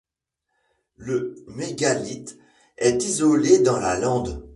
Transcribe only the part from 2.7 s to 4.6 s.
est isolé dans la lande.